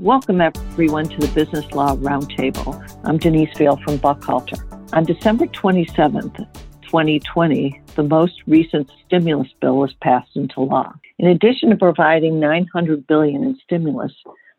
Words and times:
Welcome, 0.00 0.40
everyone, 0.40 1.08
to 1.08 1.18
the 1.18 1.32
Business 1.32 1.70
Law 1.70 1.94
Roundtable. 1.94 2.82
I'm 3.04 3.16
Denise 3.16 3.56
Vale 3.56 3.76
from 3.84 3.98
Buchalter. 3.98 4.58
On 4.92 5.04
December 5.04 5.46
27th, 5.46 6.36
2020, 6.82 7.80
the 7.94 8.02
most 8.02 8.42
recent 8.48 8.90
stimulus 9.06 9.46
bill 9.60 9.76
was 9.76 9.94
passed 10.02 10.34
into 10.34 10.62
law. 10.62 10.92
In 11.20 11.28
addition 11.28 11.70
to 11.70 11.76
providing 11.76 12.40
900 12.40 13.06
billion 13.06 13.44
in 13.44 13.56
stimulus, 13.62 14.12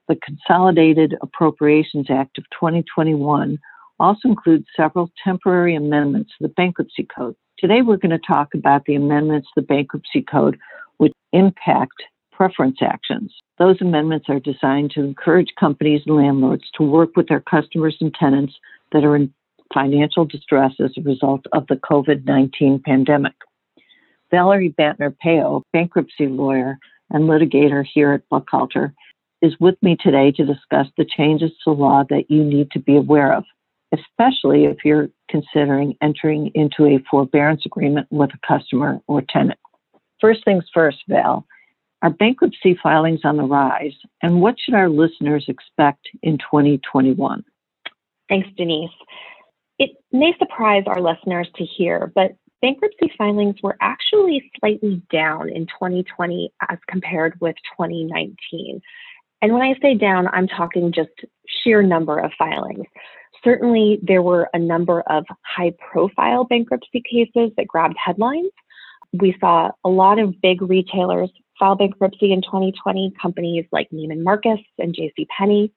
the 0.08 0.16
Consolidated 0.16 1.18
Appropriations 1.22 2.08
Act 2.10 2.38
of 2.38 2.46
2021 2.52 3.60
also 4.00 4.30
includes 4.30 4.66
several 4.74 5.12
temporary 5.22 5.76
amendments 5.76 6.32
to 6.38 6.48
the 6.48 6.54
Bankruptcy 6.54 7.06
Code. 7.14 7.36
Today, 7.60 7.82
we're 7.82 7.98
going 7.98 8.18
to 8.18 8.26
talk 8.26 8.54
about 8.54 8.86
the 8.86 8.96
amendments 8.96 9.50
to 9.50 9.62
the 9.62 9.68
Bankruptcy 9.68 10.22
Code 10.22 10.58
which 10.96 11.12
impact 11.34 12.04
preference 12.36 12.78
actions. 12.82 13.34
Those 13.58 13.82
amendments 13.82 14.26
are 14.30 14.40
designed 14.40 14.92
to 14.92 15.02
encourage 15.02 15.54
companies 15.60 16.02
and 16.06 16.18
landlords 16.18 16.66
to 16.76 16.84
work 16.84 17.16
with 17.16 17.28
their 17.28 17.40
customers 17.40 17.96
and 18.02 18.14
tenants 18.14 18.54
that 18.92 19.04
are 19.06 19.16
in 19.16 19.34
financial 19.74 20.26
distress 20.26 20.74
as 20.84 20.92
a 20.98 21.02
result 21.02 21.46
of 21.54 21.66
the 21.68 21.76
COVID 21.76 22.26
19 22.26 22.82
pandemic. 22.86 23.34
Valerie 24.32 24.76
Bantner 24.78 25.16
Peo, 25.18 25.64
bankruptcy 25.72 26.28
lawyer 26.28 26.78
and 27.10 27.24
litigator 27.24 27.86
here 27.86 28.12
at 28.12 28.28
Buchalter, 28.30 28.94
is 29.42 29.54
with 29.60 29.76
me 29.82 29.96
today 30.00 30.32
to 30.32 30.46
discuss 30.46 30.88
the 30.98 31.06
changes 31.06 31.52
to 31.64 31.72
law 31.72 32.04
that 32.10 32.30
you 32.30 32.44
need 32.44 32.72
to 32.72 32.80
be 32.80 32.98
aware 32.98 33.34
of, 33.34 33.44
especially 33.94 34.66
if 34.66 34.78
you're 34.84 35.10
considering 35.30 35.96
entering 36.02 36.52
into 36.54 36.86
a 36.86 37.04
forbearance 37.10 37.66
agreement 37.66 38.08
with 38.10 38.32
a 38.34 38.48
customer 38.48 39.00
or 39.08 39.24
tenant. 39.30 39.60
First 40.20 40.44
things 40.44 40.66
first, 40.74 40.98
Val, 41.08 41.46
are 42.06 42.12
bankruptcy 42.12 42.78
filings 42.84 43.22
on 43.24 43.38
the 43.38 43.44
rise, 43.44 43.96
and 44.22 44.40
what 44.40 44.54
should 44.60 44.76
our 44.76 44.90
listeners 44.90 45.46
expect 45.48 46.08
in 46.22 46.38
2021? 46.38 47.44
Thanks, 48.30 48.48
Denise. 48.56 48.92
It 49.80 49.90
may 50.12 50.36
surprise 50.38 50.84
our 50.86 51.02
listeners 51.02 51.50
to 51.56 51.66
hear, 51.66 52.12
but 52.14 52.36
bankruptcy 52.62 53.12
filings 53.18 53.56
were 53.64 53.76
actually 53.82 54.52
slightly 54.60 55.02
down 55.12 55.50
in 55.50 55.66
2020 55.66 56.54
as 56.70 56.78
compared 56.88 57.42
with 57.42 57.56
2019. 57.76 58.82
And 59.42 59.54
when 59.54 59.64
I 59.64 59.74
say 59.82 59.96
down, 59.96 60.28
I'm 60.28 60.48
talking 60.48 60.92
just 60.92 61.10
sheer 61.64 61.82
number 61.82 62.20
of 62.20 62.32
filings. 62.38 62.86
Certainly, 63.44 64.02
there 64.04 64.22
were 64.22 64.48
a 64.54 64.60
number 64.60 65.02
of 65.08 65.26
high 65.42 65.74
profile 65.92 66.44
bankruptcy 66.44 67.02
cases 67.02 67.52
that 67.58 67.68
grabbed 67.68 67.98
headlines. 67.98 68.52
We 69.12 69.36
saw 69.40 69.72
a 69.84 69.90
lot 69.90 70.20
of 70.20 70.40
big 70.40 70.62
retailers 70.62 71.32
file 71.60 71.76
bankruptcy 71.76 72.32
in 72.32 72.42
2020, 72.42 73.14
companies 73.22 73.66
like 73.72 73.90
Neiman 73.92 74.24
Marcus 74.24 74.60
and 74.78 74.94
J.C. 74.94 75.28
Penney, 75.38 75.72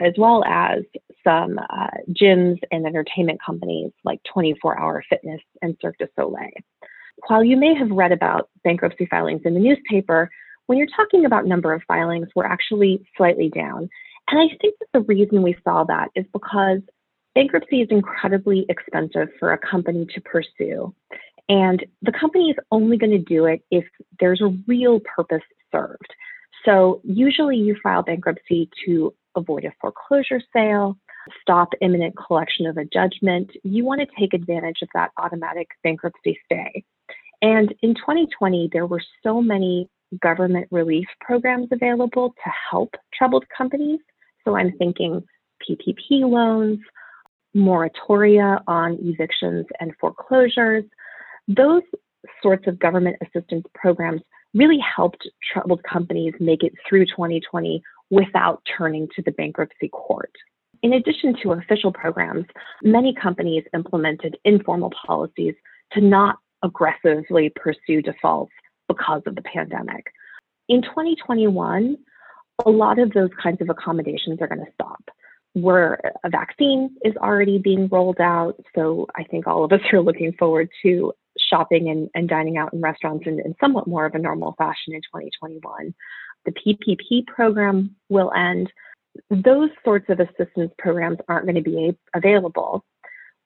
as 0.00 0.12
well 0.16 0.44
as 0.44 0.82
some 1.24 1.58
uh, 1.58 1.88
gyms 2.10 2.58
and 2.70 2.86
entertainment 2.86 3.40
companies 3.44 3.92
like 4.04 4.20
24 4.32 4.78
Hour 4.78 5.04
Fitness 5.08 5.40
and 5.62 5.76
Cirque 5.80 5.98
du 5.98 6.08
Soleil. 6.16 6.50
While 7.28 7.44
you 7.44 7.56
may 7.56 7.74
have 7.74 7.90
read 7.90 8.12
about 8.12 8.48
bankruptcy 8.64 9.06
filings 9.06 9.42
in 9.44 9.54
the 9.54 9.60
newspaper, 9.60 10.30
when 10.66 10.78
you're 10.78 10.88
talking 10.96 11.24
about 11.24 11.46
number 11.46 11.72
of 11.72 11.82
filings, 11.86 12.28
we're 12.34 12.46
actually 12.46 13.04
slightly 13.16 13.48
down. 13.48 13.88
And 14.30 14.40
I 14.40 14.56
think 14.60 14.76
that 14.78 14.88
the 14.92 15.00
reason 15.00 15.42
we 15.42 15.56
saw 15.64 15.84
that 15.84 16.08
is 16.14 16.24
because 16.32 16.80
bankruptcy 17.34 17.82
is 17.82 17.88
incredibly 17.90 18.66
expensive 18.68 19.28
for 19.38 19.52
a 19.52 19.58
company 19.58 20.06
to 20.14 20.20
pursue. 20.20 20.94
And 21.50 21.84
the 22.00 22.12
company 22.12 22.50
is 22.50 22.56
only 22.70 22.96
going 22.96 23.10
to 23.10 23.18
do 23.18 23.46
it 23.46 23.60
if 23.72 23.84
there's 24.20 24.40
a 24.40 24.56
real 24.68 25.00
purpose 25.00 25.42
served. 25.72 26.14
So 26.64 27.00
usually 27.02 27.56
you 27.56 27.76
file 27.82 28.04
bankruptcy 28.04 28.70
to 28.86 29.12
avoid 29.34 29.64
a 29.64 29.72
foreclosure 29.80 30.40
sale, 30.52 30.96
stop 31.42 31.70
imminent 31.80 32.14
collection 32.16 32.66
of 32.66 32.76
a 32.76 32.84
judgment. 32.84 33.50
You 33.64 33.84
want 33.84 34.00
to 34.00 34.06
take 34.16 34.32
advantage 34.32 34.78
of 34.80 34.88
that 34.94 35.10
automatic 35.18 35.68
bankruptcy 35.82 36.38
stay. 36.44 36.84
And 37.42 37.74
in 37.82 37.94
2020, 37.96 38.70
there 38.72 38.86
were 38.86 39.02
so 39.24 39.42
many 39.42 39.88
government 40.20 40.68
relief 40.70 41.06
programs 41.20 41.68
available 41.72 42.30
to 42.30 42.52
help 42.70 42.94
troubled 43.12 43.44
companies. 43.56 43.98
So 44.44 44.56
I'm 44.56 44.70
thinking 44.78 45.24
PPP 45.68 46.22
loans, 46.30 46.78
moratoria 47.56 48.62
on 48.68 48.98
evictions 49.02 49.66
and 49.80 49.92
foreclosures, 50.00 50.84
those 51.56 51.82
sorts 52.42 52.66
of 52.66 52.78
government 52.78 53.16
assistance 53.22 53.64
programs 53.74 54.22
really 54.54 54.78
helped 54.78 55.28
troubled 55.52 55.82
companies 55.82 56.34
make 56.40 56.62
it 56.62 56.72
through 56.88 57.06
2020 57.06 57.82
without 58.10 58.62
turning 58.76 59.08
to 59.14 59.22
the 59.22 59.32
bankruptcy 59.32 59.88
court. 59.88 60.32
In 60.82 60.94
addition 60.94 61.36
to 61.42 61.52
official 61.52 61.92
programs, 61.92 62.46
many 62.82 63.14
companies 63.14 63.64
implemented 63.74 64.36
informal 64.44 64.92
policies 65.06 65.54
to 65.92 66.00
not 66.00 66.36
aggressively 66.62 67.52
pursue 67.54 68.02
defaults 68.02 68.52
because 68.88 69.22
of 69.26 69.34
the 69.34 69.42
pandemic. 69.42 70.06
In 70.68 70.82
2021, 70.82 71.96
a 72.64 72.70
lot 72.70 72.98
of 72.98 73.12
those 73.12 73.30
kinds 73.42 73.60
of 73.60 73.70
accommodations 73.70 74.40
are 74.40 74.48
going 74.48 74.64
to 74.64 74.72
stop 74.72 75.02
where 75.54 75.98
a 76.24 76.30
vaccine 76.30 76.90
is 77.04 77.14
already 77.16 77.58
being 77.58 77.88
rolled 77.88 78.20
out. 78.20 78.54
So 78.74 79.06
I 79.16 79.24
think 79.24 79.46
all 79.46 79.64
of 79.64 79.72
us 79.72 79.80
are 79.92 80.00
looking 80.00 80.32
forward 80.38 80.68
to 80.82 81.12
shopping 81.50 81.88
and, 81.88 82.08
and 82.14 82.28
dining 82.28 82.56
out 82.56 82.72
in 82.72 82.80
restaurants 82.80 83.26
in, 83.26 83.40
in 83.40 83.54
somewhat 83.60 83.86
more 83.86 84.06
of 84.06 84.14
a 84.14 84.18
normal 84.18 84.54
fashion 84.56 84.94
in 84.94 85.00
2021. 85.00 85.94
The 86.44 86.52
PPP 86.52 87.26
program 87.26 87.94
will 88.08 88.32
end. 88.32 88.72
Those 89.30 89.70
sorts 89.84 90.06
of 90.08 90.20
assistance 90.20 90.72
programs 90.78 91.18
aren't 91.28 91.46
going 91.46 91.56
to 91.56 91.62
be 91.62 91.96
available, 92.14 92.84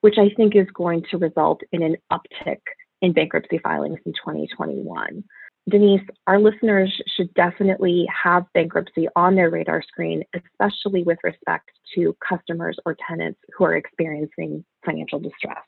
which 0.01 0.15
I 0.17 0.29
think 0.35 0.55
is 0.55 0.67
going 0.73 1.03
to 1.11 1.17
result 1.17 1.61
in 1.71 1.81
an 1.81 1.97
uptick 2.11 2.61
in 3.01 3.13
bankruptcy 3.13 3.59
filings 3.59 3.99
in 4.05 4.13
2021. 4.13 5.23
Denise, 5.67 6.01
our 6.27 6.39
listeners 6.39 6.93
should 7.17 7.33
definitely 7.33 8.07
have 8.23 8.45
bankruptcy 8.53 9.07
on 9.15 9.33
their 9.33 9.49
radar 9.49 9.81
screen, 9.81 10.23
especially 10.35 11.01
with 11.03 11.17
respect 11.23 11.71
to 11.95 12.15
customers 12.27 12.77
or 12.85 12.95
tenants 13.07 13.39
who 13.57 13.65
are 13.65 13.75
experiencing 13.75 14.63
financial 14.85 15.19
distress. 15.19 15.63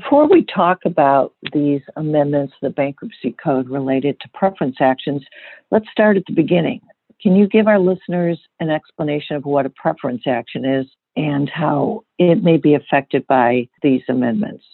Before 0.00 0.26
we 0.26 0.44
talk 0.44 0.80
about 0.84 1.34
these 1.52 1.80
amendments 1.94 2.54
to 2.54 2.66
the 2.66 2.70
bankruptcy 2.70 3.30
code 3.30 3.68
related 3.68 4.18
to 4.20 4.28
preference 4.34 4.78
actions, 4.80 5.22
let's 5.70 5.88
start 5.88 6.16
at 6.16 6.24
the 6.26 6.32
beginning. 6.32 6.80
Can 7.22 7.36
you 7.36 7.46
give 7.46 7.68
our 7.68 7.78
listeners 7.78 8.40
an 8.58 8.70
explanation 8.70 9.36
of 9.36 9.44
what 9.44 9.66
a 9.66 9.70
preference 9.70 10.22
action 10.26 10.64
is 10.64 10.86
and 11.14 11.48
how 11.48 12.02
it 12.18 12.42
may 12.42 12.56
be 12.56 12.74
affected 12.74 13.24
by 13.28 13.68
these 13.82 14.02
amendments? 14.08 14.64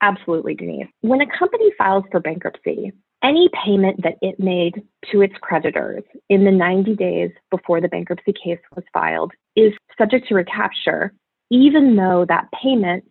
Absolutely, 0.00 0.54
Denise. 0.54 0.86
When 1.02 1.20
a 1.20 1.26
company 1.38 1.70
files 1.76 2.04
for 2.10 2.18
bankruptcy, 2.18 2.90
any 3.22 3.50
payment 3.62 4.02
that 4.02 4.14
it 4.22 4.40
made 4.40 4.82
to 5.12 5.20
its 5.20 5.34
creditors 5.42 6.04
in 6.30 6.44
the 6.44 6.52
90 6.52 6.96
days 6.96 7.32
before 7.50 7.82
the 7.82 7.88
bankruptcy 7.88 8.32
case 8.32 8.60
was 8.74 8.84
filed 8.94 9.32
is 9.56 9.74
subject 9.98 10.26
to 10.28 10.34
recapture, 10.34 11.12
even 11.50 11.96
though 11.96 12.24
that 12.26 12.48
payment 12.62 13.04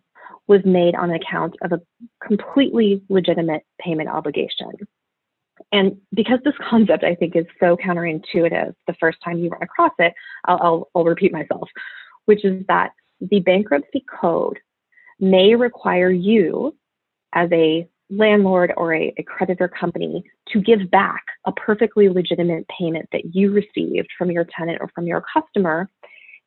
was 0.50 0.62
made 0.64 0.96
on 0.96 1.12
account 1.12 1.54
of 1.62 1.70
a 1.70 1.80
completely 2.26 3.00
legitimate 3.08 3.62
payment 3.80 4.08
obligation. 4.08 4.72
And 5.70 5.98
because 6.12 6.40
this 6.44 6.56
concept, 6.68 7.04
I 7.04 7.14
think, 7.14 7.36
is 7.36 7.46
so 7.60 7.76
counterintuitive 7.76 8.74
the 8.88 8.94
first 8.98 9.18
time 9.24 9.38
you 9.38 9.50
run 9.50 9.62
across 9.62 9.92
it, 10.00 10.12
I'll, 10.46 10.58
I'll, 10.60 10.88
I'll 10.96 11.04
repeat 11.04 11.32
myself, 11.32 11.68
which 12.24 12.44
is 12.44 12.66
that 12.66 12.90
the 13.20 13.38
bankruptcy 13.38 14.04
code 14.20 14.58
may 15.20 15.54
require 15.54 16.10
you 16.10 16.76
as 17.32 17.48
a 17.52 17.88
landlord 18.10 18.72
or 18.76 18.92
a, 18.92 19.14
a, 19.18 19.22
creditor 19.22 19.68
company 19.68 20.24
to 20.48 20.60
give 20.60 20.90
back 20.90 21.22
a 21.46 21.52
perfectly 21.52 22.08
legitimate 22.08 22.66
payment 22.76 23.08
that 23.12 23.36
you 23.36 23.52
received 23.52 24.08
from 24.18 24.32
your 24.32 24.44
tenant 24.58 24.78
or 24.80 24.90
from 24.96 25.06
your 25.06 25.22
customer 25.32 25.88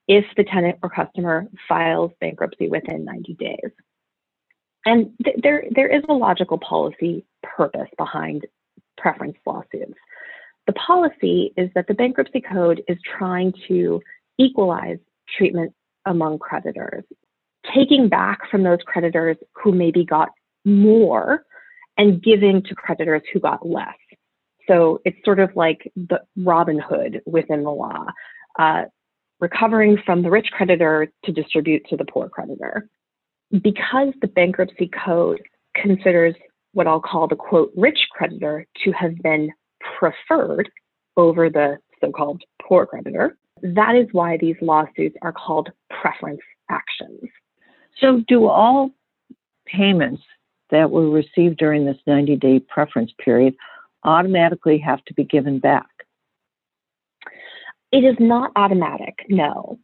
if 0.10 0.26
the 0.36 0.44
tenant 0.44 0.78
or 0.84 0.90
customer 0.90 1.48
files 1.70 2.12
bankruptcy 2.20 2.68
within 2.68 3.06
90 3.06 3.36
days. 3.36 3.72
And 4.86 5.12
th- 5.24 5.38
there, 5.42 5.66
there 5.72 5.88
is 5.88 6.04
a 6.10 6.14
logical 6.14 6.58
policy 6.58 7.26
purpose 7.42 7.90
behind 7.98 8.46
preference 8.98 9.38
lawsuits. 9.46 9.94
The 10.68 10.74
policy 10.74 11.54
is 11.58 11.70
that 11.76 11.88
the 11.88 11.94
bankruptcy 11.94 12.42
code 12.42 12.84
is 12.88 12.98
trying 13.18 13.54
to 13.68 14.02
equalize 14.38 14.98
treatment 15.38 15.74
among 16.06 16.40
creditors, 16.40 17.04
taking 17.74 18.10
back 18.10 18.50
from 18.50 18.64
those 18.64 18.80
creditors 18.86 19.38
who 19.54 19.72
maybe 19.72 20.06
got 20.06 20.30
more 20.66 21.46
and 21.98 22.22
giving 22.22 22.64
to 22.64 22.76
creditors 22.76 23.22
who 23.32 23.40
got 23.40 23.68
less. 23.68 23.98
So 24.68 25.02
it's 25.06 25.18
sort 25.26 25.40
of 25.40 25.56
like 25.56 25.92
the 25.96 26.22
Robin 26.38 26.80
Hood 26.80 27.22
within 27.26 27.64
the 27.64 27.72
law, 27.72 28.06
uh, 28.58 28.84
recovering 29.40 29.98
from 30.06 30.22
the 30.22 30.32
rich 30.32 30.48
creditor 30.52 31.12
to 31.26 31.32
distribute 31.32 31.86
to 31.90 31.98
the 31.98 32.06
poor 32.06 32.30
creditor. 32.30 32.88
Because 33.62 34.14
the 34.22 34.28
bankruptcy 34.28 34.90
code 35.06 35.42
considers 35.76 36.36
what 36.74 36.88
I'll 36.88 37.00
call 37.00 37.28
the 37.28 37.36
quote 37.36 37.72
rich 37.78 38.00
creditor 38.12 38.66
to 38.84 38.92
have 38.92 39.16
been 39.22 39.52
preferred 39.98 40.70
over 41.18 41.50
the 41.50 41.78
so 42.02 42.12
called 42.12 42.42
poor 42.62 42.86
creditor, 42.86 43.38
that 43.62 43.96
is 43.96 44.08
why 44.12 44.38
these 44.38 44.56
lawsuits 44.62 45.16
are 45.22 45.32
called 45.32 45.70
preference 45.90 46.42
actions. 46.70 47.30
So, 48.00 48.24
do 48.28 48.48
all 48.48 48.90
payments 49.66 50.24
that 50.70 50.90
were 50.90 51.10
received 51.10 51.58
during 51.58 51.86
this 51.86 51.98
90 52.08 52.36
day 52.38 52.60
preference 52.60 53.12
period 53.24 53.56
automatically 54.04 54.80
have 54.80 55.04
to 55.06 55.14
be 55.14 55.24
given 55.24 55.60
back? 55.60 55.88
It 57.92 58.04
is 58.04 58.16
not 58.20 58.52
automatic, 58.56 59.26
no. 59.30 59.80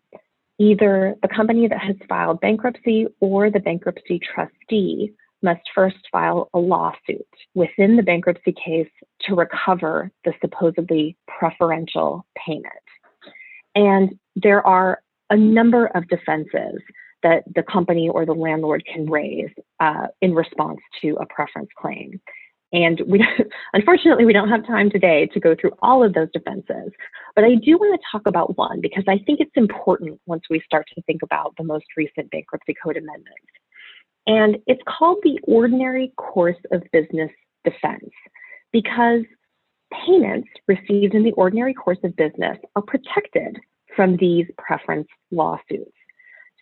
Either 0.59 1.15
the 1.21 1.27
company 1.27 1.67
that 1.67 1.79
has 1.79 1.95
filed 2.07 2.41
bankruptcy 2.41 3.07
or 3.21 3.49
the 3.49 3.59
bankruptcy 3.59 4.19
trustee 4.19 5.13
must 5.41 5.61
first 5.73 5.97
file 6.11 6.49
a 6.53 6.59
lawsuit 6.59 7.25
within 7.53 7.95
the 7.95 8.03
bankruptcy 8.03 8.53
case 8.53 8.89
to 9.21 9.35
recover 9.35 10.11
the 10.25 10.33
supposedly 10.41 11.15
preferential 11.27 12.25
payment. 12.45 12.65
And 13.73 14.19
there 14.35 14.65
are 14.65 15.01
a 15.29 15.37
number 15.37 15.87
of 15.87 16.07
defenses 16.09 16.81
that 17.23 17.43
the 17.53 17.63
company 17.63 18.09
or 18.09 18.25
the 18.25 18.33
landlord 18.33 18.83
can 18.91 19.09
raise 19.09 19.49
uh, 19.79 20.07
in 20.21 20.33
response 20.33 20.79
to 21.01 21.17
a 21.21 21.25
preference 21.25 21.69
claim. 21.77 22.19
And 22.71 23.01
we, 23.07 23.25
unfortunately, 23.73 24.25
we 24.25 24.33
don't 24.33 24.49
have 24.49 24.65
time 24.65 24.89
today 24.89 25.27
to 25.33 25.39
go 25.39 25.55
through 25.59 25.71
all 25.81 26.03
of 26.03 26.13
those 26.13 26.29
defenses. 26.31 26.91
But 27.35 27.43
I 27.43 27.55
do 27.55 27.77
want 27.77 27.99
to 27.99 28.07
talk 28.11 28.27
about 28.27 28.57
one 28.57 28.81
because 28.81 29.03
I 29.07 29.19
think 29.19 29.39
it's 29.39 29.51
important 29.55 30.19
once 30.25 30.43
we 30.49 30.61
start 30.65 30.87
to 30.95 31.01
think 31.03 31.21
about 31.23 31.53
the 31.57 31.63
most 31.63 31.85
recent 31.95 32.29
bankruptcy 32.31 32.75
code 32.81 32.97
amendments. 32.97 33.51
And 34.27 34.57
it's 34.67 34.81
called 34.87 35.19
the 35.23 35.39
ordinary 35.43 36.13
course 36.17 36.57
of 36.71 36.83
business 36.91 37.31
defense 37.63 38.11
because 38.71 39.21
payments 40.05 40.49
received 40.67 41.15
in 41.15 41.23
the 41.23 41.31
ordinary 41.31 41.73
course 41.73 41.97
of 42.03 42.15
business 42.15 42.57
are 42.75 42.81
protected 42.81 43.57
from 43.95 44.17
these 44.17 44.45
preference 44.57 45.07
lawsuits. 45.31 45.91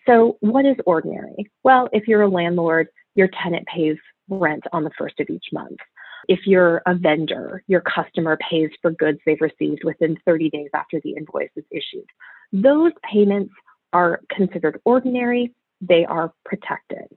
So, 0.05 0.37
what 0.39 0.65
is 0.65 0.77
ordinary? 0.85 1.51
Well, 1.63 1.89
if 1.91 2.07
you're 2.07 2.21
a 2.21 2.29
landlord, 2.29 2.87
your 3.15 3.29
tenant 3.43 3.67
pays 3.67 3.97
rent 4.29 4.63
on 4.71 4.83
the 4.83 4.91
first 4.97 5.19
of 5.19 5.29
each 5.29 5.47
month. 5.51 5.77
If 6.27 6.41
you're 6.45 6.81
a 6.85 6.95
vendor, 6.95 7.63
your 7.67 7.81
customer 7.81 8.37
pays 8.49 8.69
for 8.81 8.91
goods 8.91 9.19
they've 9.25 9.39
received 9.41 9.83
within 9.83 10.17
30 10.25 10.49
days 10.49 10.69
after 10.73 10.99
the 11.03 11.11
invoice 11.11 11.49
is 11.55 11.65
issued. 11.71 12.05
Those 12.51 12.91
payments 13.03 13.53
are 13.93 14.21
considered 14.29 14.81
ordinary, 14.85 15.53
they 15.81 16.05
are 16.05 16.33
protected. 16.45 17.07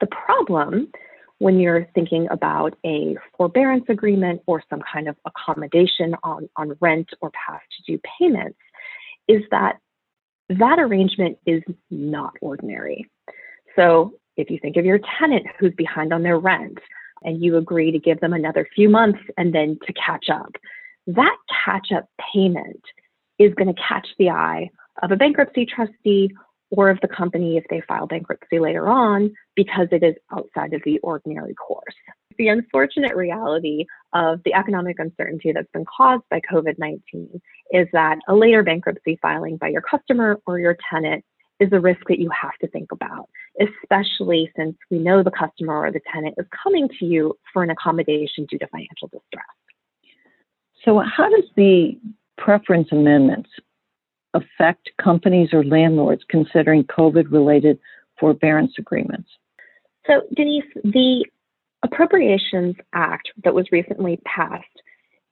The 0.00 0.06
problem 0.06 0.90
when 1.38 1.58
you're 1.58 1.86
thinking 1.94 2.26
about 2.30 2.76
a 2.86 3.16
forbearance 3.36 3.84
agreement 3.88 4.42
or 4.46 4.62
some 4.70 4.82
kind 4.92 5.08
of 5.08 5.16
accommodation 5.24 6.14
on, 6.22 6.48
on 6.56 6.76
rent 6.80 7.08
or 7.20 7.30
past 7.30 7.64
due 7.86 8.00
payments 8.18 8.58
is 9.28 9.42
that 9.50 9.78
that 10.48 10.78
arrangement 10.78 11.38
is 11.46 11.62
not 11.90 12.34
ordinary. 12.40 13.10
So 13.76 14.14
if 14.36 14.50
you 14.50 14.58
think 14.58 14.76
of 14.76 14.84
your 14.84 15.00
tenant 15.18 15.46
who's 15.58 15.74
behind 15.74 16.12
on 16.12 16.22
their 16.22 16.38
rent 16.38 16.78
and 17.24 17.42
you 17.42 17.56
agree 17.56 17.90
to 17.90 17.98
give 17.98 18.20
them 18.20 18.32
another 18.32 18.68
few 18.74 18.88
months 18.88 19.20
and 19.36 19.54
then 19.54 19.78
to 19.86 19.92
catch 19.94 20.26
up, 20.30 20.52
that 21.06 21.36
catch 21.64 21.88
up 21.94 22.08
payment 22.32 22.82
is 23.38 23.52
going 23.54 23.74
to 23.74 23.82
catch 23.88 24.06
the 24.18 24.30
eye 24.30 24.70
of 25.02 25.10
a 25.10 25.16
bankruptcy 25.16 25.66
trustee 25.66 26.30
or 26.70 26.90
of 26.90 26.98
the 27.02 27.08
company 27.08 27.56
if 27.56 27.64
they 27.68 27.82
file 27.86 28.06
bankruptcy 28.06 28.58
later 28.58 28.88
on 28.88 29.32
because 29.54 29.88
it 29.92 30.02
is 30.02 30.14
outside 30.32 30.72
of 30.72 30.82
the 30.84 30.98
ordinary 31.00 31.54
course. 31.54 31.94
The 32.36 32.48
unfortunate 32.48 33.14
reality 33.14 33.86
of 34.12 34.40
the 34.44 34.54
economic 34.54 34.98
uncertainty 34.98 35.52
that's 35.52 35.70
been 35.72 35.84
caused 35.84 36.24
by 36.30 36.40
COVID 36.40 36.78
19 36.78 37.40
is 37.70 37.86
that 37.92 38.18
a 38.28 38.34
later 38.34 38.62
bankruptcy 38.62 39.18
filing 39.22 39.56
by 39.56 39.68
your 39.68 39.82
customer 39.82 40.40
or 40.46 40.58
your 40.58 40.76
tenant 40.90 41.24
is 41.60 41.68
a 41.72 41.80
risk 41.80 42.00
that 42.08 42.18
you 42.18 42.30
have 42.30 42.56
to 42.60 42.68
think 42.68 42.90
about, 42.90 43.28
especially 43.60 44.50
since 44.56 44.76
we 44.90 44.98
know 44.98 45.22
the 45.22 45.30
customer 45.30 45.78
or 45.86 45.92
the 45.92 46.00
tenant 46.12 46.34
is 46.38 46.46
coming 46.62 46.88
to 46.98 47.04
you 47.04 47.36
for 47.52 47.62
an 47.62 47.70
accommodation 47.70 48.46
due 48.46 48.58
to 48.58 48.66
financial 48.68 49.08
distress. 49.08 49.44
So, 50.84 51.00
how 51.00 51.30
does 51.30 51.48
the 51.56 51.98
preference 52.36 52.88
amendments 52.92 53.50
affect 54.34 54.90
companies 55.02 55.50
or 55.52 55.64
landlords 55.64 56.22
considering 56.28 56.84
COVID 56.84 57.30
related 57.30 57.78
forbearance 58.18 58.72
agreements? 58.78 59.30
So, 60.06 60.22
Denise, 60.34 60.64
the 60.82 61.24
Appropriations 61.82 62.76
Act 62.92 63.30
that 63.44 63.54
was 63.54 63.66
recently 63.70 64.20
passed 64.24 64.64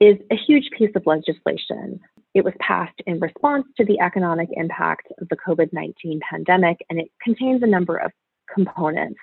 is 0.01 0.17
a 0.31 0.37
huge 0.37 0.71
piece 0.77 0.91
of 0.95 1.07
legislation. 1.07 2.01
It 2.35 2.45
was 2.45 2.55
passed 2.61 2.99
in 3.07 3.21
response 3.21 3.67
to 3.77 3.85
the 3.85 4.01
economic 4.01 4.49
impact 4.53 5.09
of 5.21 5.29
the 5.29 5.37
COVID 5.37 5.73
19 5.73 6.21
pandemic, 6.29 6.79
and 6.89 6.99
it 6.99 7.09
contains 7.23 7.63
a 7.63 7.67
number 7.67 7.97
of 7.97 8.11
components, 8.53 9.19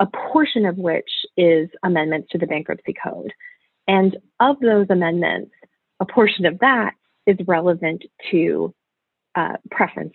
a 0.00 0.06
portion 0.32 0.66
of 0.66 0.76
which 0.76 1.10
is 1.36 1.68
amendments 1.84 2.28
to 2.32 2.38
the 2.38 2.46
bankruptcy 2.46 2.94
code. 3.02 3.32
And 3.86 4.16
of 4.40 4.58
those 4.60 4.86
amendments, 4.90 5.52
a 6.00 6.06
portion 6.06 6.46
of 6.46 6.58
that 6.60 6.92
is 7.26 7.36
relevant 7.46 8.04
to 8.30 8.74
uh, 9.34 9.56
preference 9.70 10.14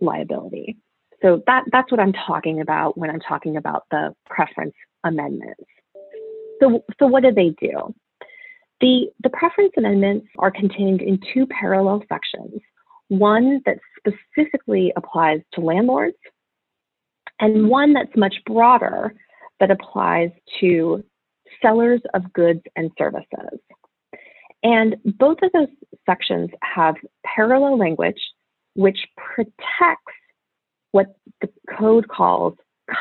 liability. 0.00 0.78
So 1.22 1.42
that, 1.46 1.64
that's 1.72 1.90
what 1.90 2.00
I'm 2.00 2.12
talking 2.12 2.60
about 2.60 2.96
when 2.96 3.10
I'm 3.10 3.20
talking 3.20 3.56
about 3.56 3.84
the 3.90 4.14
preference 4.26 4.74
amendments. 5.04 5.64
So, 6.60 6.84
so 6.98 7.06
what 7.06 7.22
do 7.22 7.32
they 7.32 7.50
do? 7.60 7.94
The, 8.80 9.06
the 9.22 9.30
preference 9.30 9.72
amendments 9.76 10.28
are 10.38 10.50
contained 10.50 11.02
in 11.02 11.18
two 11.34 11.46
parallel 11.46 12.02
sections, 12.08 12.60
one 13.08 13.60
that 13.66 13.78
specifically 13.98 14.92
applies 14.96 15.40
to 15.54 15.60
landlords 15.60 16.16
and 17.40 17.68
one 17.68 17.92
that's 17.92 18.16
much 18.16 18.36
broader 18.46 19.14
that 19.60 19.70
applies 19.70 20.30
to 20.60 21.04
sellers 21.62 22.00
of 22.14 22.32
goods 22.32 22.60
and 22.76 22.90
services. 22.98 23.58
And 24.62 24.96
both 25.04 25.38
of 25.42 25.50
those 25.52 25.68
sections 26.06 26.50
have 26.62 26.96
parallel 27.24 27.78
language 27.78 28.20
which 28.74 28.98
protects 29.16 30.12
what 30.92 31.16
the 31.40 31.48
code 31.76 32.08
calls 32.08 32.54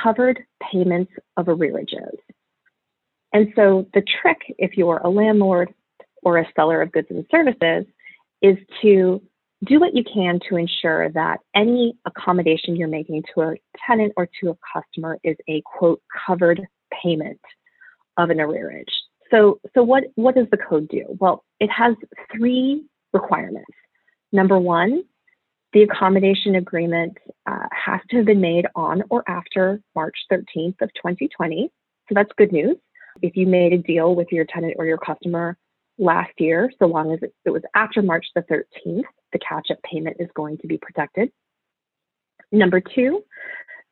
covered 0.03 0.39
payments 0.71 1.11
of 1.37 1.45
arrearages. 1.45 2.17
And 3.33 3.51
so 3.55 3.87
the 3.93 4.03
trick, 4.21 4.37
if 4.57 4.77
you're 4.77 4.97
a 4.97 5.09
landlord 5.09 5.73
or 6.23 6.37
a 6.37 6.47
seller 6.55 6.81
of 6.81 6.91
goods 6.91 7.07
and 7.09 7.25
services, 7.29 7.85
is 8.41 8.57
to 8.81 9.21
do 9.65 9.79
what 9.79 9.95
you 9.95 10.03
can 10.03 10.39
to 10.47 10.55
ensure 10.55 11.09
that 11.09 11.39
any 11.55 11.97
accommodation 12.05 12.75
you're 12.75 12.87
making 12.87 13.23
to 13.33 13.41
a 13.41 13.55
tenant 13.85 14.13
or 14.15 14.29
to 14.39 14.51
a 14.51 14.57
customer 14.73 15.17
is 15.23 15.35
a 15.49 15.61
quote 15.65 16.01
covered 16.25 16.61
payment 17.01 17.39
of 18.17 18.29
an 18.29 18.37
arrearage. 18.37 18.85
So, 19.31 19.59
so 19.73 19.83
what, 19.83 20.05
what 20.15 20.35
does 20.35 20.47
the 20.51 20.57
code 20.57 20.87
do? 20.89 21.03
Well, 21.19 21.43
it 21.59 21.69
has 21.69 21.95
three 22.35 22.85
requirements. 23.13 23.71
Number 24.31 24.59
one, 24.59 25.03
the 25.73 25.83
accommodation 25.83 26.55
agreement 26.55 27.17
uh, 27.45 27.67
has 27.71 27.99
to 28.09 28.17
have 28.17 28.25
been 28.25 28.41
made 28.41 28.67
on 28.75 29.03
or 29.09 29.23
after 29.27 29.81
March 29.95 30.15
13th 30.31 30.81
of 30.81 30.89
2020. 30.95 31.69
So 32.07 32.15
that's 32.15 32.31
good 32.37 32.51
news. 32.51 32.77
If 33.21 33.35
you 33.35 33.47
made 33.47 33.73
a 33.73 33.77
deal 33.77 34.15
with 34.15 34.27
your 34.31 34.45
tenant 34.45 34.75
or 34.77 34.85
your 34.85 34.97
customer 34.97 35.57
last 35.97 36.33
year, 36.37 36.71
so 36.79 36.85
long 36.85 37.11
as 37.11 37.19
it, 37.21 37.49
was 37.49 37.63
after 37.75 38.01
March 38.01 38.25
the 38.35 38.41
13th, 38.41 39.03
the 39.33 39.39
catch 39.39 39.67
up 39.71 39.81
payment 39.83 40.17
is 40.19 40.29
going 40.35 40.57
to 40.59 40.67
be 40.67 40.77
protected. 40.77 41.31
Number 42.51 42.79
two, 42.79 43.23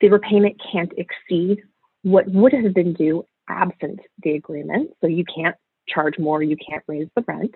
the 0.02 0.10
repayment 0.10 0.62
can't 0.72 0.92
exceed 0.98 1.64
what 2.04 2.28
would 2.28 2.54
have 2.54 2.74
been 2.74 2.94
due 2.94 3.26
absent 3.50 4.00
the 4.24 4.32
agreement. 4.32 4.92
So 5.02 5.08
you 5.08 5.24
can't 5.26 5.56
charge 5.88 6.18
more, 6.18 6.42
you 6.42 6.58
can't 6.58 6.84
raise 6.88 7.08
the 7.16 7.24
rent. 7.28 7.54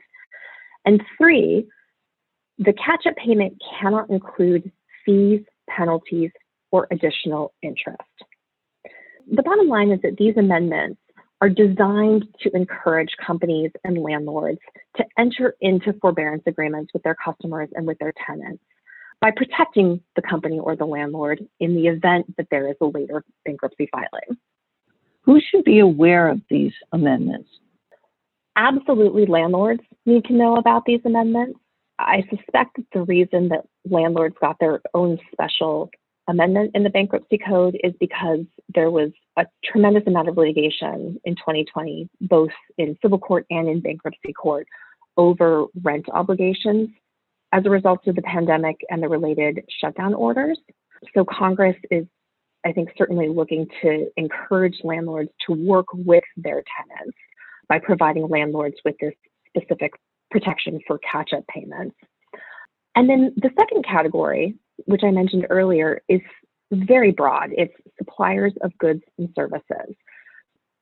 And 0.86 1.02
three, 1.18 1.68
the 2.58 2.74
catch 2.74 3.06
up 3.08 3.16
payment 3.16 3.62
cannot 3.80 4.10
include 4.10 4.72
fees, 5.06 5.42
penalties, 5.70 6.32
or 6.72 6.88
additional 6.92 7.54
interest. 7.62 8.02
The 9.32 9.44
bottom 9.44 9.68
line 9.68 9.92
is 9.92 10.02
that 10.02 10.18
these 10.18 10.36
amendments 10.38 11.00
are 11.42 11.50
designed 11.50 12.26
to 12.42 12.54
encourage 12.56 13.16
companies 13.26 13.72
and 13.84 13.98
landlords 13.98 14.60
to 14.98 15.06
enter 15.18 15.56
into 15.62 15.94
forbearance 16.02 16.44
agreements 16.46 16.92
with 16.94 17.04
their 17.04 17.16
customers 17.16 17.70
and 17.74 17.88
with 17.88 17.98
their 18.00 18.14
tenants 18.26 18.64
by 19.22 19.32
protecting 19.32 20.02
the 20.16 20.22
company 20.22 20.60
or 20.60 20.76
the 20.76 20.86
landlord 20.86 21.46
in 21.60 21.76
the 21.76 21.88
event 21.88 22.26
that 22.38 22.48
there 22.52 22.68
is 22.70 22.76
a 22.82 22.86
later 22.86 23.24
bankruptcy 23.46 23.90
filing. 23.92 24.38
Who 25.24 25.40
should 25.40 25.64
be 25.64 25.80
aware 25.80 26.30
of 26.30 26.42
these 26.50 26.74
amendments? 26.92 27.50
Absolutely, 28.56 29.26
landlords 29.26 29.82
need 30.06 30.26
to 30.26 30.34
know 30.34 30.56
about 30.56 30.86
these 30.86 31.02
amendments. 31.06 31.60
I 31.98 32.24
suspect 32.30 32.78
that 32.78 32.86
the 32.94 33.04
reason 33.04 33.50
that 33.50 33.66
landlords 33.90 34.36
got 34.40 34.58
their 34.60 34.82
own 34.94 35.20
special 35.32 35.90
amendment 36.28 36.72
in 36.74 36.84
the 36.84 36.90
bankruptcy 36.90 37.38
code 37.38 37.78
is 37.84 37.94
because 38.00 38.46
there 38.74 38.90
was 38.90 39.12
a 39.40 39.46
tremendous 39.64 40.04
amount 40.06 40.28
of 40.28 40.38
litigation 40.38 41.18
in 41.24 41.36
2020, 41.36 42.10
both 42.22 42.50
in 42.78 42.98
civil 43.02 43.18
court 43.18 43.46
and 43.50 43.70
in 43.70 43.80
bankruptcy 43.80 44.34
court, 44.34 44.68
over 45.16 45.66
rent 45.82 46.06
obligations 46.12 46.90
as 47.54 47.66
a 47.66 47.70
result 47.70 48.06
of 48.08 48.16
the 48.16 48.22
pandemic 48.22 48.76
and 48.90 49.02
the 49.02 49.08
related 49.08 49.64
shutdown 49.82 50.14
orders. 50.14 50.60
So 51.16 51.24
Congress 51.26 51.78
is, 51.90 52.06
I 52.66 52.74
think, 52.74 52.90
certainly 52.98 53.30
looking 53.30 53.68
to 53.82 54.10
encourage 54.18 54.78
landlords 54.84 55.30
to 55.48 55.54
work 55.54 55.88
with 55.94 56.24
their 56.36 56.62
tenants 56.78 57.18
by 57.70 57.80
providing 57.80 58.28
landlords 58.28 58.76
with 58.84 58.96
this 59.00 59.14
specific 59.48 59.94
protection 60.32 60.80
for 60.86 61.00
catch 61.00 61.32
up 61.34 61.46
payments. 61.48 61.96
And 62.96 63.10
then 63.10 63.34
the 63.38 63.52
second 63.58 63.86
category, 63.86 64.56
which 64.86 65.02
I 65.04 65.12
mentioned 65.12 65.48
earlier, 65.50 66.02
is 66.10 66.22
very 66.72 67.12
broad. 67.12 67.50
It's 67.52 67.74
suppliers 67.98 68.54
of 68.62 68.78
goods 68.78 69.02
and 69.18 69.30
services. 69.36 69.96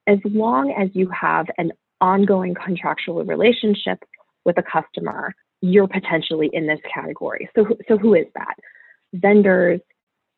As 0.07 0.19
long 0.23 0.71
as 0.71 0.89
you 0.93 1.09
have 1.09 1.47
an 1.57 1.71
ongoing 2.01 2.53
contractual 2.53 3.23
relationship 3.23 3.99
with 4.45 4.57
a 4.57 4.63
customer, 4.63 5.33
you're 5.61 5.87
potentially 5.87 6.49
in 6.53 6.67
this 6.67 6.79
category. 6.93 7.49
So, 7.55 7.65
so 7.87 7.97
who 7.97 8.13
is 8.13 8.27
that? 8.35 8.55
Vendors, 9.13 9.81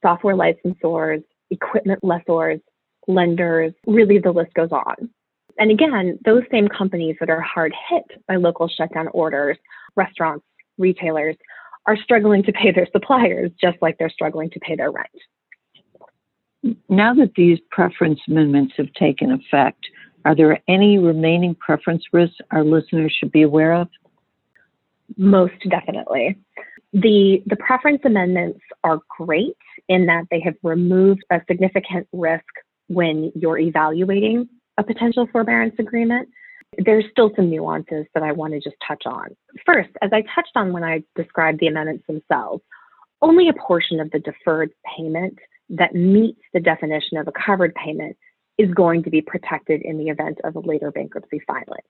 software 0.02 0.36
licensors, 0.36 1.24
equipment 1.52 2.04
lessors, 2.04 2.62
lenders, 3.08 3.74
really 3.86 4.20
the 4.20 4.32
list 4.32 4.54
goes 4.54 4.72
on. 4.72 5.10
And 5.58 5.72
again, 5.72 6.18
those 6.24 6.44
same 6.52 6.70
companies 6.70 7.18
that 7.20 7.30
are 7.30 7.42
hard 7.42 7.74
hit 7.90 8.04
by 8.28 8.38
local 8.38 8.70
shutdown 8.70 9.10
orders, 9.10 9.58
restaurants, 9.96 10.46
retailers, 10.78 11.36
are 11.86 11.98
struggling 11.98 12.44
to 12.44 12.54
pay 12.54 12.72
their 12.72 12.88
suppliers 12.92 13.52
just 13.60 13.78
like 13.82 13.98
they're 13.98 14.10
struggling 14.10 14.50
to 14.52 14.60
pay 14.60 14.76
their 14.76 14.92
rent. 14.92 15.08
Now 16.90 17.14
that 17.14 17.34
these 17.36 17.60
preference 17.72 18.20
amendments 18.28 18.74
have 18.78 18.92
taken 18.94 19.32
effect, 19.32 19.86
are 20.26 20.36
there 20.36 20.60
any 20.68 20.98
remaining 20.98 21.56
preference 21.56 22.04
risks 22.12 22.38
our 22.52 22.64
listeners 22.64 23.16
should 23.18 23.32
be 23.32 23.42
aware 23.42 23.74
of? 23.74 23.88
Most 25.18 25.54
definitely. 25.70 26.38
The, 26.94 27.42
the 27.46 27.56
preference 27.56 28.02
amendments 28.04 28.60
are 28.84 29.00
great 29.18 29.56
in 29.88 30.08
that 30.08 30.26
they 30.32 30.42
have 30.42 30.56
removed 30.64 31.24
a 31.32 31.42
significant 31.48 32.08
risk 32.12 32.46
when 32.88 33.32
you're 33.36 33.60
evaluating 33.60 34.50
a 34.78 34.84
potential 34.84 35.28
forbearance 35.32 35.76
agreement. 35.80 36.30
There's 36.78 37.06
still 37.12 37.32
some 37.36 37.50
nuances 37.50 38.06
that 38.14 38.24
I 38.24 38.32
want 38.32 38.54
to 38.54 38.60
just 38.60 38.76
touch 38.86 39.04
on. 39.06 39.36
First, 39.66 39.90
as 40.02 40.12
I 40.14 40.24
touched 40.36 40.52
on 40.56 40.74
when 40.74 40.84
I 40.84 41.04
described 41.16 41.60
the 41.60 41.68
amendments 41.68 42.06
themselves, 42.08 42.64
only 43.22 43.50
a 43.50 43.54
portion 43.54 44.00
of 44.00 44.12
the 44.12 44.20
deferred 44.20 44.72
payment 44.98 45.38
that 45.70 45.94
meets 45.94 46.42
the 46.54 46.60
definition 46.60 47.18
of 47.18 47.28
a 47.28 47.32
covered 47.32 47.74
payment 47.76 48.18
is 48.58 48.74
going 48.74 49.04
to 49.04 49.10
be 49.10 49.22
protected 49.22 49.82
in 49.84 49.98
the 49.98 50.10
event 50.10 50.40
of 50.44 50.56
a 50.56 50.60
later 50.60 50.92
bankruptcy 50.92 51.40
filing. 51.48 51.84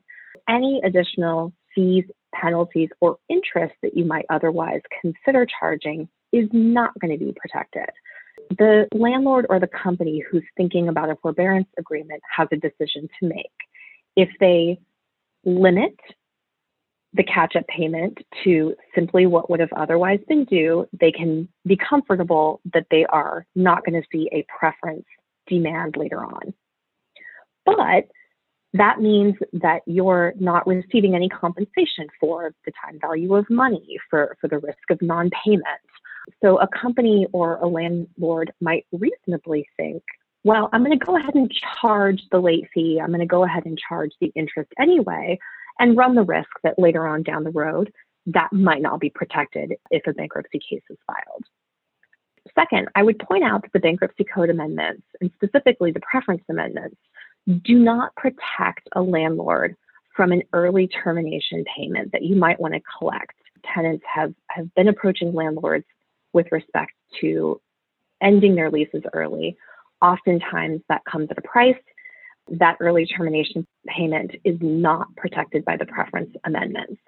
Any 0.48 0.82
additional 0.84 1.52
fees, 1.74 2.06
penalties, 2.34 2.90
or 3.02 3.18
interest 3.28 3.74
that 3.82 3.98
you 3.98 4.06
might 4.06 4.26
otherwise 4.30 4.82
consider 5.02 5.48
charging 5.60 6.08
is 6.32 6.48
not 6.52 6.92
going 7.00 7.18
to 7.18 7.24
be 7.24 7.34
protected. 7.36 7.90
The 8.58 8.88
landlord 8.94 9.48
or 9.50 9.60
the 9.60 9.68
company 9.68 10.24
who's 10.30 10.44
thinking 10.56 10.88
about 10.88 11.10
a 11.10 11.16
forbearance 11.22 11.68
agreement 11.78 12.22
has 12.36 12.48
a 12.52 12.56
decision 12.56 13.08
to 13.20 13.28
make. 13.28 13.46
If 14.16 14.30
they 14.40 14.80
limit 15.46 15.96
the 17.14 17.24
catch 17.24 17.56
up 17.56 17.66
payment 17.68 18.18
to 18.44 18.76
simply 18.94 19.26
what 19.26 19.50
would 19.50 19.60
have 19.60 19.74
otherwise 19.74 20.20
been 20.28 20.46
due, 20.46 20.88
they 21.00 21.12
can 21.12 21.48
be 21.66 21.78
comfortable 21.78 22.62
that 22.74 22.86
they 22.92 23.06
are 23.06 23.46
not 23.56 23.84
going 23.84 24.00
to 24.00 24.08
see 24.12 24.30
a 24.32 24.46
preference 24.60 25.06
demand 25.48 25.96
later 25.98 26.24
on. 26.24 26.54
But 27.66 28.10
that 28.74 29.00
means 29.00 29.36
that 29.54 29.82
you're 29.88 30.34
not 30.40 30.68
receiving 30.68 31.16
any 31.16 31.30
compensation 31.30 32.08
for 32.20 32.54
the 32.66 32.72
time 32.84 33.00
value 33.02 33.34
of 33.36 33.50
money, 33.50 33.98
for, 34.10 34.38
for 34.40 34.48
the 34.48 34.60
risk 34.60 34.78
of 34.92 35.02
non 35.02 35.32
payment. 35.44 35.64
So 36.44 36.60
a 36.60 36.68
company 36.68 37.26
or 37.34 37.56
a 37.58 37.68
landlord 37.68 38.52
might 38.62 38.86
reasonably 38.92 39.68
think, 39.78 40.04
well, 40.44 40.70
I'm 40.72 40.86
going 40.86 40.98
to 40.98 41.06
go 41.06 41.18
ahead 41.18 41.34
and 41.34 41.52
charge 41.82 42.22
the 42.32 42.40
late 42.40 42.66
fee. 42.74 43.00
I'm 43.02 43.10
going 43.10 43.20
to 43.20 43.26
go 43.26 43.44
ahead 43.44 43.66
and 43.66 43.80
charge 43.90 44.12
the 44.22 44.32
interest 44.36 44.72
anyway 44.80 45.40
and 45.80 45.98
run 45.98 46.16
the 46.16 46.24
risk 46.24 46.50
that 46.64 46.78
later 46.78 47.08
on 47.08 47.24
down 47.24 47.44
the 47.44 47.52
road, 47.52 47.92
that 48.28 48.52
might 48.52 48.82
not 48.82 49.00
be 49.00 49.10
protected 49.10 49.74
if 49.90 50.06
a 50.06 50.14
bankruptcy 50.14 50.60
case 50.60 50.84
is 50.90 50.98
filed. 51.08 51.46
Second, 52.56 52.90
I 52.96 53.04
would 53.04 53.20
point 53.20 53.44
out 53.44 53.62
that 53.62 53.74
the 53.74 53.80
bankruptcy 53.80 54.24
code 54.24 54.50
amendments, 54.50 55.04
and 55.22 55.32
specifically 55.36 55.92
the 55.92 56.02
preference 56.02 56.44
amendments, 56.50 56.98
do 57.64 57.76
not 57.76 58.16
protect 58.16 58.88
a 58.94 59.02
landlord 59.02 59.76
from 60.16 60.32
an 60.32 60.44
early 60.54 60.88
termination 60.88 61.64
payment 61.76 62.12
that 62.12 62.24
you 62.24 62.36
might 62.36 62.60
want 62.60 62.74
to 62.74 62.82
collect. 62.98 63.36
Tenants 63.74 64.04
have, 64.14 64.34
have 64.50 64.74
been 64.76 64.88
approaching 64.88 65.34
landlords 65.34 65.86
with 66.34 66.48
respect 66.52 66.92
to 67.22 67.62
ending 68.22 68.56
their 68.56 68.70
leases 68.70 69.04
early. 69.14 69.58
Oftentimes, 70.02 70.82
that 70.90 71.06
comes 71.06 71.30
at 71.32 71.38
a 71.38 71.42
price 71.42 71.78
that 72.52 72.78
early 72.80 73.06
termination 73.06 73.66
payment 73.88 74.32
is 74.44 74.58
not 74.62 75.08
protected 75.16 75.64
by 75.66 75.78
the 75.78 75.86
preference 75.86 76.34
amendments. 76.46 77.02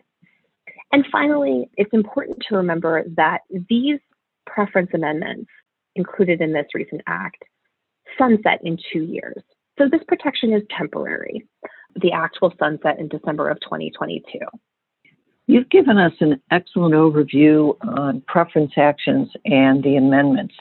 And 0.92 1.06
finally, 1.12 1.70
it's 1.78 1.94
important 1.94 2.44
to 2.50 2.58
remember 2.58 3.04
that 3.16 3.42
these 3.70 4.00
preference 4.46 4.90
amendments 4.94 5.50
included 5.96 6.42
in 6.42 6.54
this 6.54 6.68
recent 6.74 7.02
act 7.08 7.44
sunset 8.18 8.60
in 8.64 8.78
two 8.92 9.04
years. 9.04 9.42
So 9.78 9.88
this 9.90 10.02
protection 10.08 10.54
is 10.54 10.64
temporary. 10.76 11.48
The 11.96 12.12
act 12.12 12.40
will 12.42 12.54
sunset 12.60 13.00
in 13.00 13.08
December 13.08 13.50
of 13.50 13.60
2022. 13.62 14.40
You've 15.48 15.70
given 15.70 15.98
us 15.98 16.14
an 16.20 16.42
excellent 16.52 16.94
overview 16.94 17.76
on 17.82 18.22
preference 18.28 18.74
actions 18.78 19.30
and 19.46 19.84
the 19.84 19.96
amendments 19.96 20.56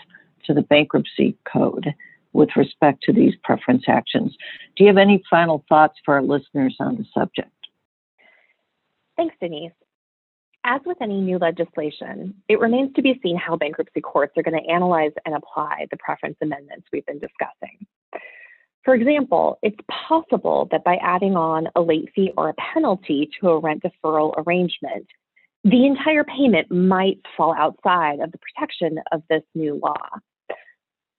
to 0.44 0.54
the 0.54 0.62
bankruptcy 0.62 1.36
code 1.50 1.94
with 2.32 2.50
respect 2.56 3.02
to 3.04 3.12
these 3.12 3.34
preference 3.42 3.84
actions. 3.88 4.36
Do 4.76 4.84
you 4.84 4.88
have 4.88 4.96
any 4.96 5.22
final 5.28 5.64
thoughts 5.68 5.98
for 6.04 6.14
our 6.14 6.22
listeners 6.22 6.76
on 6.80 6.96
the 6.96 7.04
subject? 7.12 7.50
Thanks, 9.16 9.34
Denise. 9.40 9.72
As 10.64 10.80
with 10.84 11.00
any 11.00 11.20
new 11.20 11.38
legislation, 11.38 12.34
it 12.48 12.60
remains 12.60 12.92
to 12.94 13.02
be 13.02 13.18
seen 13.22 13.36
how 13.36 13.56
bankruptcy 13.56 14.00
courts 14.00 14.34
are 14.36 14.42
going 14.42 14.62
to 14.62 14.70
analyze 14.70 15.12
and 15.24 15.34
apply 15.34 15.86
the 15.90 15.96
preference 15.96 16.36
amendments 16.42 16.86
we've 16.92 17.06
been 17.06 17.18
discussing. 17.18 17.86
For 18.84 18.94
example, 18.94 19.58
it's 19.62 19.78
possible 19.90 20.68
that 20.70 20.84
by 20.84 20.96
adding 20.96 21.36
on 21.36 21.68
a 21.76 21.80
late 21.80 22.10
fee 22.14 22.32
or 22.36 22.48
a 22.48 22.54
penalty 22.54 23.28
to 23.40 23.50
a 23.50 23.58
rent 23.58 23.82
deferral 23.82 24.34
arrangement, 24.38 25.06
the 25.64 25.86
entire 25.86 26.24
payment 26.24 26.70
might 26.70 27.20
fall 27.36 27.54
outside 27.54 28.20
of 28.20 28.32
the 28.32 28.38
protection 28.38 28.98
of 29.12 29.22
this 29.28 29.42
new 29.54 29.78
law. 29.82 30.08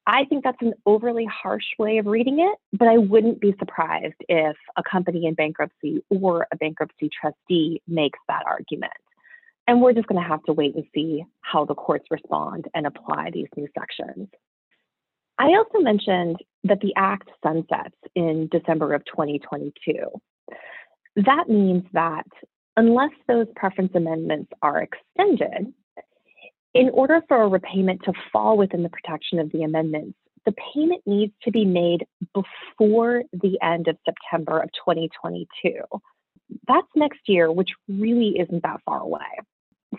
I 0.08 0.25
think 0.25 0.43
that's 0.43 0.62
an 0.62 0.74
overly 0.86 1.25
harsh 1.25 1.65
way 1.77 2.00
of 2.00 2.08
reading 2.08 2.39
it, 2.39 2.58
but 2.77 2.88
I 2.88 2.98
wouldn't 2.98 3.39
be 3.39 3.53
surprised 3.60 4.15
if 4.27 4.55
a 4.75 4.84
company 4.84 5.27
in 5.27 5.36
bankruptcy 5.36 6.03
or 6.10 6.48
a 6.51 6.58
bankruptcy 6.58 7.10
trustee 7.10 7.81
makes 7.88 8.20
that 8.27 8.43
argument. 8.48 8.93
And 9.67 9.79
we're 9.79 9.93
just 9.93 10.08
going 10.08 10.22
to 10.22 10.27
have 10.27 10.43
to 10.43 10.53
wait 10.53 10.75
and 10.75 10.86
see 10.93 11.24
how 11.41 11.65
the 11.65 11.75
courts 11.75 12.05
respond 12.10 12.65
and 12.74 12.88
apply 12.88 13.29
these 13.31 13.48
new 13.55 13.67
sections. 13.77 14.27
I 15.38 15.50
also 15.50 15.79
mentioned 15.79 16.38
that 16.63 16.79
the 16.81 16.93
Act 16.96 17.29
sunsets 17.43 17.96
in 18.15 18.50
December 18.51 18.93
of 18.93 19.05
2022. 19.05 19.93
That 21.15 21.48
means 21.48 21.84
that 21.93 22.27
unless 22.75 23.12
those 23.27 23.48
preference 23.55 23.91
amendments 23.96 24.51
are 24.62 24.81
extended, 24.81 25.74
in 26.74 26.90
order 26.90 27.22
for 27.28 27.42
a 27.42 27.48
repayment 27.48 28.01
to 28.06 28.13
fall 28.32 28.58
within 28.58 28.84
the 28.84 28.90
protection 28.90 29.40
of 29.40 29.51
the 29.51 29.63
amendments, 29.63 30.18
the 30.46 30.54
payment 30.74 31.01
needs 31.06 31.34
to 31.44 31.51
be 31.51 31.66
made 31.66 32.06
before 32.34 33.24
the 33.34 33.60
end 33.62 33.88
of 33.88 33.98
September 34.06 34.60
of 34.60 34.70
2022. 34.86 35.82
That's 36.68 36.88
next 36.96 37.20
year, 37.28 37.51
which 37.51 37.70
really 37.88 38.40
isn't 38.40 38.63
that 38.63 38.82
far 38.86 39.00
away. 39.00 39.20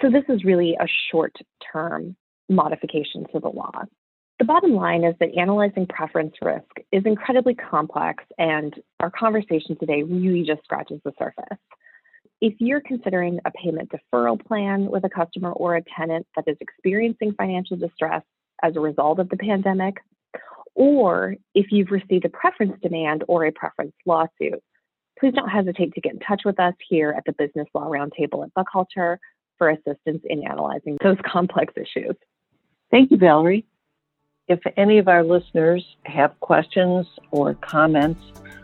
So, 0.00 0.11
this 0.11 0.25
is 0.29 0.45
really 0.45 0.76
a 0.81 0.87
short 1.11 1.35
term 1.73 2.17
modification 2.49 3.26
to 3.33 3.41
the 3.41 3.49
law. 3.49 3.71
The 4.38 4.45
bottom 4.47 4.75
line 4.75 5.05
is 5.05 5.14
that 5.21 5.37
analyzing 5.38 5.87
preference 5.87 6.35
risk 6.43 6.64
is 6.91 7.05
incredibly 7.05 7.55
complex, 7.55 8.25
and 8.38 8.75
our 9.00 9.11
conversation 9.11 9.76
today 9.79 10.02
really 10.02 10.43
just 10.43 10.64
scratches 10.64 11.00
the 11.05 11.12
surface. 11.19 11.59
If 12.43 12.55
you're 12.59 12.81
considering 12.81 13.39
a 13.45 13.53
payment 13.53 13.93
deferral 13.93 14.45
plan 14.45 14.87
with 14.87 15.05
a 15.05 15.09
customer 15.09 15.53
or 15.53 15.77
a 15.77 15.83
tenant 15.97 16.27
that 16.35 16.49
is 16.49 16.57
experiencing 16.61 17.35
financial 17.39 17.77
distress 17.77 18.25
as 18.65 18.75
a 18.75 18.81
result 18.81 19.21
of 19.21 19.29
the 19.29 19.37
pandemic, 19.37 19.99
or 20.75 21.37
if 21.55 21.67
you've 21.71 21.93
received 21.93 22.25
a 22.25 22.29
preference 22.29 22.73
demand 22.83 23.23
or 23.29 23.45
a 23.45 23.53
preference 23.53 23.93
lawsuit, 24.07 24.61
please 25.21 25.33
don't 25.35 25.51
hesitate 25.51 25.95
to 25.95 26.01
get 26.01 26.15
in 26.15 26.19
touch 26.19 26.43
with 26.45 26.59
us 26.59 26.75
here 26.89 27.15
at 27.17 27.23
the 27.27 27.33
Business 27.33 27.69
Law 27.77 27.89
Roundtable 27.89 28.45
at 28.45 28.53
Buchalter 28.55 29.19
for 29.57 29.71
assistance 29.71 30.25
in 30.25 30.45
analyzing 30.45 30.99
those 31.01 31.19
complex 31.25 31.73
issues. 31.77 32.17
Thank 32.91 33.13
you, 33.13 33.19
Valerie. 33.19 33.65
If 34.49 34.59
any 34.77 34.99
of 34.99 35.07
our 35.07 35.23
listeners 35.23 35.97
have 36.07 36.41
questions 36.41 37.07
or 37.31 37.55
comments 37.55 38.21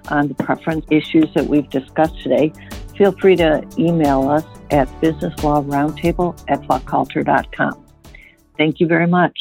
on 0.09 0.27
the 0.27 0.35
preference 0.35 0.85
issues 0.91 1.33
that 1.35 1.47
we've 1.47 1.71
discussed 1.71 2.21
today, 2.25 2.53
feel 2.99 3.13
free 3.13 3.37
to 3.37 3.67
email 3.79 4.29
us 4.29 4.45
at 4.71 4.89
businesslawroundtable 5.01 6.39
at 6.49 6.61
buchalter.com. 6.63 7.87
Thank 8.59 8.81
you 8.81 8.89
very 8.89 9.07
much. 9.07 9.39